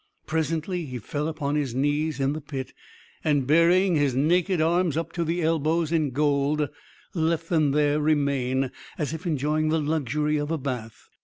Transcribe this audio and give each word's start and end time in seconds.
Presently 0.25 0.85
he 0.87 0.97
fell 0.97 1.27
upon 1.27 1.53
his 1.53 1.75
knees 1.75 2.19
in 2.19 2.33
the 2.33 2.41
pit, 2.41 2.73
and 3.23 3.45
burying 3.45 3.93
his 3.95 4.15
naked 4.15 4.59
arms 4.59 4.97
up 4.97 5.11
to 5.11 5.23
the 5.23 5.43
elbows 5.43 5.91
in 5.91 6.09
gold, 6.09 6.67
let 7.13 7.49
them 7.49 7.69
there 7.69 7.99
remain, 8.01 8.71
as 8.97 9.13
if 9.13 9.27
enjoying 9.27 9.69
the 9.69 9.79
luxury 9.79 10.37
of 10.37 10.49
a 10.49 10.57
bath. 10.57 11.07